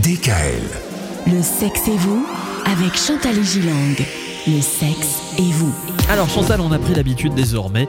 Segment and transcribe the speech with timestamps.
[0.00, 0.62] DKL.
[1.26, 2.26] Le sexe et vous
[2.64, 4.31] avec Chantal Gilang.
[4.46, 5.72] Le sexe et vous.
[6.08, 7.86] Alors Chantal, on a pris l'habitude désormais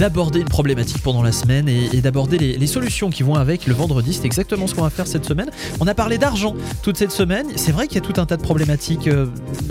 [0.00, 3.66] d'aborder une problématique pendant la semaine et, et d'aborder les, les solutions qui vont avec
[3.66, 4.12] le vendredi.
[4.12, 5.48] C'est exactement ce qu'on va faire cette semaine.
[5.78, 7.46] On a parlé d'argent toute cette semaine.
[7.54, 9.26] C'est vrai qu'il y a tout un tas de problématiques euh,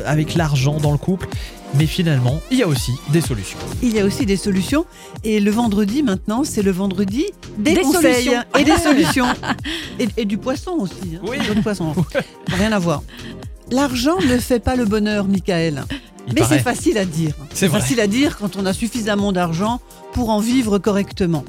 [0.06, 1.28] avec l'argent dans le couple.
[1.76, 3.58] Mais finalement, il y a aussi des solutions.
[3.82, 4.86] Il y a aussi des solutions.
[5.26, 7.26] Et le vendredi, maintenant, c'est le vendredi
[7.58, 8.44] des, Des conseils solutions.
[8.58, 9.26] et des solutions.
[10.00, 11.16] et, et du poisson aussi.
[11.16, 11.20] hein.
[11.28, 11.38] Oui.
[11.54, 11.94] Du poisson.
[12.48, 13.04] Rien à voir.
[13.70, 15.86] L'argent ne fait pas le bonheur, Michael.
[16.32, 17.34] Il Mais c'est facile à dire.
[17.54, 19.80] C'est facile à dire quand on a suffisamment d'argent
[20.14, 21.44] pour en vivre correctement.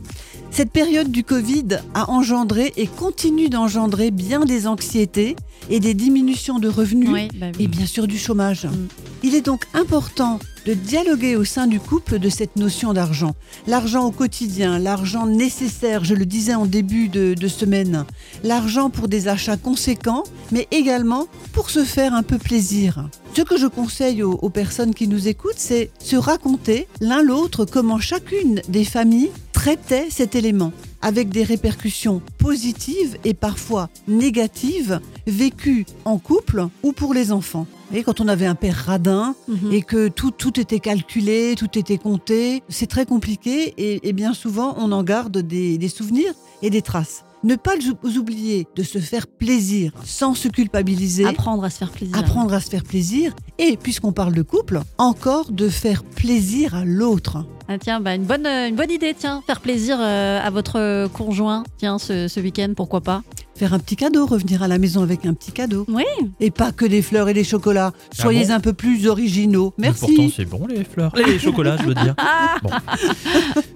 [0.50, 5.34] Cette période du Covid a engendré et continue d'engendrer bien des anxiétés
[5.70, 7.64] et des diminutions de revenus Oui, bah oui.
[7.64, 8.66] et bien sûr du chômage.
[8.66, 8.88] Mm.
[9.22, 13.34] Il est donc important de dialoguer au sein du couple de cette notion d'argent.
[13.66, 18.04] L'argent au quotidien, l'argent nécessaire, je le disais en début de, de semaine,
[18.44, 23.08] l'argent pour des achats conséquents, mais également pour se faire un peu plaisir.
[23.34, 27.64] Ce que je conseille aux, aux personnes qui nous écoutent, c'est se raconter l'un l'autre
[27.64, 35.86] comment chacune des familles traitait cet élément avec des répercussions positives et parfois négatives vécues
[36.04, 37.66] en couple ou pour les enfants.
[37.90, 39.72] Voyez, quand on avait un père radin Mhm.
[39.72, 44.34] et que tout, tout était calculé, tout était compté, c'est très compliqué et, et bien
[44.34, 47.24] souvent on en garde des, des souvenirs et des traces.
[47.44, 47.72] Ne pas
[48.16, 52.16] oublier de se faire plaisir sans se culpabiliser Apprendre à se faire plaisir.
[52.16, 56.84] apprendre à se faire plaisir et, puisqu'on parle de couple, encore de faire plaisir à
[56.84, 57.44] l'autre.
[57.68, 59.42] Ah, tiens, bah, une, bonne, euh, une bonne idée, tiens.
[59.46, 63.22] Faire plaisir euh, à votre euh, conjoint, tiens, ce, ce week-end, pourquoi pas.
[63.56, 65.84] Faire un petit cadeau, revenir à la maison avec un petit cadeau.
[65.88, 66.04] Oui.
[66.40, 67.92] Et pas que des fleurs et des chocolats.
[68.12, 69.74] Soyez bon un peu plus originaux.
[69.78, 70.34] Mais Pourtant, Merci.
[70.36, 71.12] c'est bon les fleurs.
[71.16, 72.14] Les chocolats, je veux dire.
[72.62, 72.70] Bon.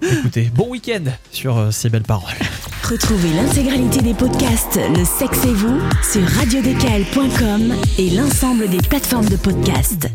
[0.01, 2.33] Écoutez, bon week-end sur ces belles paroles.
[2.89, 5.77] Retrouvez l'intégralité des podcasts Le sexe et vous
[6.09, 10.07] sur radiodkl.com et l'ensemble des plateformes de podcasts.